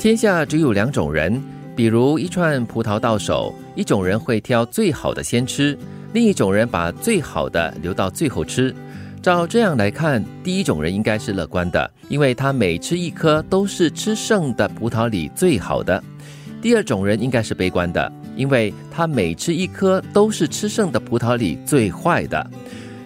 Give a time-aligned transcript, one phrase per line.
[0.00, 1.42] 天下只有两种人，
[1.76, 5.78] 比如一串葡萄到手，一种人会挑最好的先吃，
[6.14, 8.74] 另一种人把最好的留到最后吃。
[9.20, 16.02] 照这样来看，第一种人应该是乐观的，因为他每吃一颗都是吃剩的葡萄里最好的。
[16.62, 22.50] 第二种人应该是悲观的，因为他每吃一颗都是吃剩的葡萄里最坏的。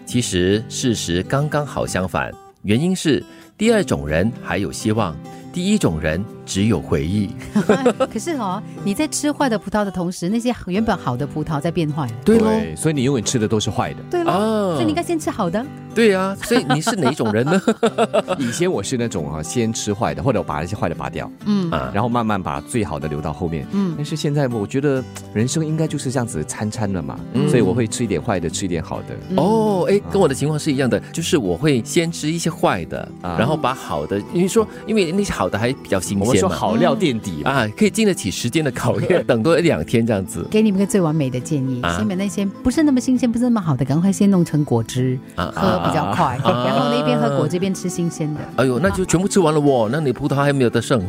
[0.06, 2.32] 其实事实刚刚好相反，
[2.62, 3.20] 原因是
[3.58, 5.12] 第二种人还有希望。
[5.54, 7.30] 第一种人只有回忆，
[8.12, 12.08] 可是哦，你在吃坏的葡萄的同时，那些原本好的葡萄在变坏。
[12.24, 14.00] 对喽，所以你永远吃的都是坏的。
[14.10, 15.64] 对喽，所以你应该先吃好的。
[15.94, 17.62] 对呀，所以你是哪一种人呢？
[18.36, 23.64] 以前我是那种啊，先吃坏的，或者把那些坏的拔掉，嗯啊，然后慢慢把最好的留到后面。
[23.70, 25.00] 嗯，但是现在我觉得
[25.32, 27.16] 人生应该就是这样子餐餐的嘛，
[27.48, 29.16] 所以我会吃一点坏的，吃一点好的。
[29.36, 40.46] 哦，哎，跟我的情况是一样的，就是我会先吃一些坏的，然后把好的，因为说因为那些好的还比较新鲜嘛，我说好料垫底啊，可以经得起时间的考验， 等多一两天这样子。
[40.50, 45.84] 给你们个最完美的建议，先把那些不是那么新鲜、不是那么好的，赶快先弄成果汁啊喝。
[45.84, 48.40] 比较快，然后那边喝果，汁边吃新鲜的。
[48.56, 49.88] 哎呦，那就全部吃完了哦！
[49.92, 51.02] 那你葡萄还没有得剩，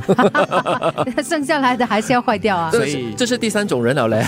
[1.23, 2.69] 剩下来的还是要坏掉啊。
[2.71, 4.23] 所以这是第三种人了嘞。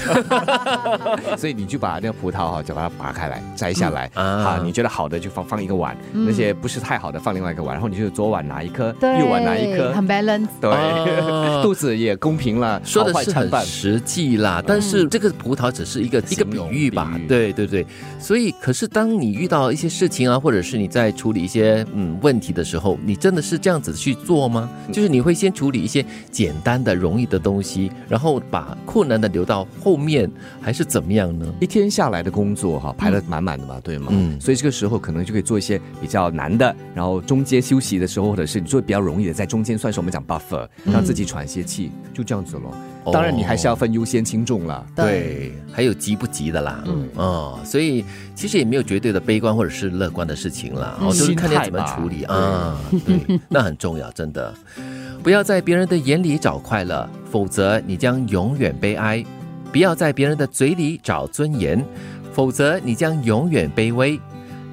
[1.38, 4.61] 所以你就把那个葡萄哈，就把它拔开来，摘下来啊。
[4.64, 10.47] 你觉得好的就放放一个碗，那些不是太好的放另外一个碗，然后你就左碗拿一颗，右碗拿一颗，很 balance。
[10.61, 10.71] 对，
[11.61, 12.81] 肚子也公平了。
[12.85, 17.19] 说的是很实际啦，但是这个葡萄只是一个一个比喻吧？
[17.27, 17.85] 对对对。
[18.19, 20.37] 所以，可是当你遇到一些事情啊。
[20.47, 24.69] 或者是你在处理一些嗯问题的时候，你真的是这样子去做吗？
[24.93, 30.31] 就是你会先处理一些简单的、容易的东西，然后把困难的留到后面，
[30.61, 31.45] 还是怎么样呢？
[31.59, 34.07] 一天下来的工作哈排的满满的嘛，对吗？
[34.11, 42.73] 嗯，所以这个时候可能就可以做一些比较难的，然后中间休息的时候，或者是你做比较容易的，在中间算是我们讲 buffer，让自己喘些气，就这样子咯。
[43.11, 44.85] 当然，你还是要分优先轻重啦。
[44.95, 46.83] 对，还有急不急的啦。
[46.86, 48.03] 嗯，哦，所以
[48.36, 52.77] 其实也没有绝对的悲观或者是乐观的事情啦，哦，就是看你怎么处理啊。
[53.05, 54.53] 对， 那很重要，真的。
[55.23, 59.23] 不要在别人的眼里找快乐，否则你将永远悲哀；
[59.71, 61.83] 不要在别人的嘴里找尊严，
[62.33, 64.19] 否则你将永远卑微。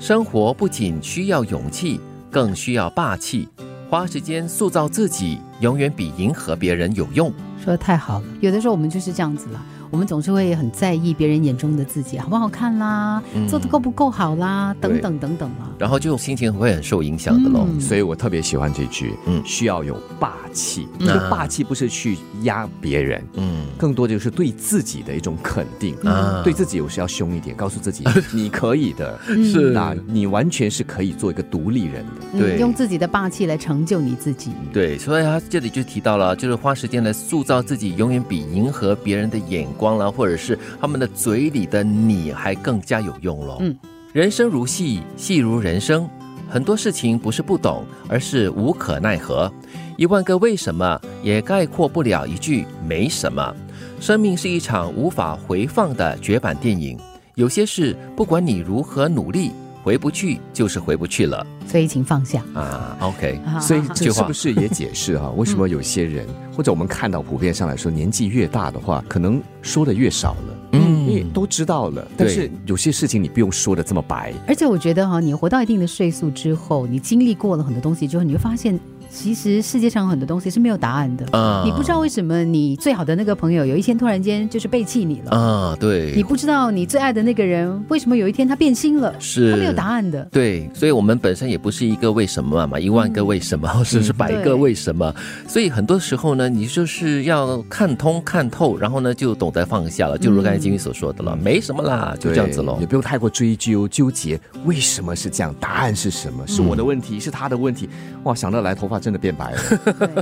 [0.01, 2.01] 生活不仅需要勇气，
[2.31, 3.49] 更需要霸气。
[3.89, 7.33] 花时间塑造自己，永远比迎合别人有用。
[7.63, 9.65] 说的太好了，有的时候我们就是这样子了。
[9.95, 15.71] 我们总是会很在意别人眼中的自己好不好看啦，做的够不够好啦，等等等等啦。
[15.79, 17.65] 然后就心情会很受影响的喽。
[17.79, 20.89] 所以我特别喜欢这句，嗯，需要有霸气。
[20.99, 25.95] 这个霸气不是去压别人，嗯，更多就是对自己的一种肯定。
[25.99, 28.03] 啊，对自己有时要凶一点，告诉自己
[28.35, 32.41] 你可以的，是那你完全是可以做一个独立人的。
[32.41, 34.51] 对，用自己的霸气来成就你自己。
[34.73, 39.84] 对，所以他这里就提到了，就是花时间来塑造自己，永远比迎合别人的眼光。
[39.85, 43.59] 光了，或者是他们的嘴里的你还更加有用了。
[43.61, 43.77] 嗯，
[44.15, 46.09] 人生如戏，戏如人生，
[46.49, 49.53] 很多事情不是不懂，而是无可奈何。
[49.99, 53.55] 一万个为什么也概括不了一句没什么。
[54.01, 56.99] 生命是一场无法回放的绝版电影，
[57.35, 59.51] 有些事不管你如何努力。
[59.85, 62.97] 回不去就是回不去了，所以请放下啊。
[63.01, 65.31] OK，所以这是不是也解释哈？
[65.37, 70.59] 为什么有些人或者我们看到普遍上来说，年纪越大的话，可能说的越少了？
[70.73, 72.09] 嗯，因为都知道了。
[72.17, 74.33] 但是有些事情你不用说的这么白。
[74.49, 78.81] 而且我觉得哈，你活到一定的岁数之后，你经历过了很多东西之后，你会发现。
[79.15, 81.25] 其实世界上很多东西是没有答案的。
[81.39, 85.31] 啊，你不知道为什么你最好的那个朋友有一天突然间就是背弃你了。
[85.31, 86.13] 啊，对。
[86.17, 89.15] 你不知道你最爱的那个人为什么有一天他变心了。
[89.21, 89.53] 是。
[89.53, 90.25] 他没有答案的。
[90.33, 95.15] 对，所以我们本身也不是一个为什么嘛，一万个为什么，或 者是百个为什么。
[95.47, 100.19] 所以很多时候呢，你就是要看通看透，然后呢就懂得放下了。
[100.19, 106.45] 就如刚才金宇所说的了，没什么啦，就这样子喽，也不用太过追究纠结为什么是这样，答案是什么？
[106.47, 107.89] 是我的问题，是他的问题？
[108.25, 109.59] 哇，想到来头发真的变白了。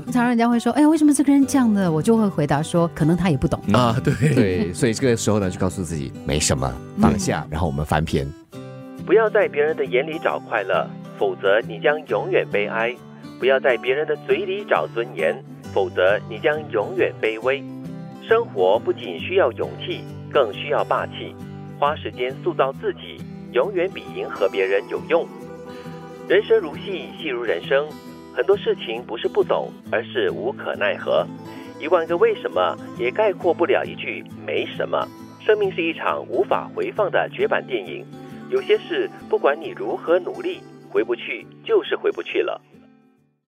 [0.06, 6.68] 常常人家会说：“哎呀，为什么这个人这样的？”我就会回答说：“可能他也不懂啊。”对对，所以这个时候呢，就告诉自己没什么，
[7.00, 8.26] 放下，然后我们翻篇。
[9.06, 10.84] 不要在别人的眼里找快乐，
[11.16, 12.90] 否则你将永远悲哀；
[13.38, 15.40] 不要在别人的嘴里找尊严，
[15.72, 17.62] 否则你将永远卑微。
[18.28, 20.00] 生活不仅需要勇气，
[20.32, 21.34] 更需要霸气。
[21.78, 23.22] 花时间塑造自己，
[23.52, 25.24] 永远比迎合别人有用。
[26.28, 27.86] 人生如戏，戏如人生。
[28.34, 31.26] 很多事情不是不懂，而是无可奈何。
[31.78, 35.06] 一万个为什么也概括不了一句没什么。
[35.40, 38.06] 生命是一场无法回放的绝版电影，
[38.50, 42.60] 有些事不管你如何努力，回不去就是回不去了。